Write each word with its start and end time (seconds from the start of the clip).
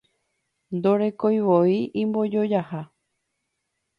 Ndorekoivoi 0.75 1.77
imbojojaha 2.03 2.81